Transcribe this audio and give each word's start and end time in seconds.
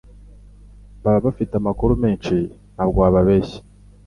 baba 1.03 1.19
bafite 1.25 1.53
amakuru 1.57 1.91
meshi 2.03 2.35
ntabwo 2.75 2.97
wababeshya 3.03 3.59